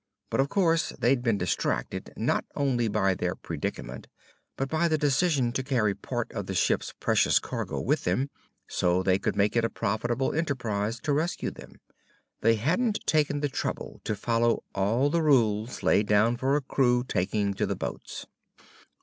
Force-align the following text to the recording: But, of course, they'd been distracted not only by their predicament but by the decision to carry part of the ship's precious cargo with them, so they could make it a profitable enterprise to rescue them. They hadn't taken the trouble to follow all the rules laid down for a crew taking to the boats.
But, 0.31 0.39
of 0.39 0.49
course, 0.49 0.89
they'd 0.97 1.21
been 1.21 1.37
distracted 1.37 2.11
not 2.17 2.43
only 2.55 2.87
by 2.87 3.13
their 3.13 3.35
predicament 3.35 4.07
but 4.57 4.67
by 4.67 4.87
the 4.87 4.97
decision 4.97 5.51
to 5.51 5.61
carry 5.63 5.93
part 5.93 6.31
of 6.31 6.47
the 6.47 6.55
ship's 6.55 6.91
precious 6.99 7.37
cargo 7.37 7.79
with 7.79 8.03
them, 8.03 8.31
so 8.67 9.03
they 9.03 9.19
could 9.19 9.35
make 9.35 9.55
it 9.55 9.63
a 9.63 9.69
profitable 9.69 10.33
enterprise 10.33 10.99
to 11.01 11.13
rescue 11.13 11.51
them. 11.51 11.75
They 12.41 12.55
hadn't 12.55 13.05
taken 13.05 13.41
the 13.41 13.49
trouble 13.49 14.01
to 14.05 14.15
follow 14.15 14.63
all 14.73 15.11
the 15.11 15.21
rules 15.21 15.83
laid 15.83 16.07
down 16.07 16.35
for 16.35 16.55
a 16.55 16.61
crew 16.61 17.03
taking 17.03 17.53
to 17.53 17.67
the 17.67 17.75
boats. 17.75 18.25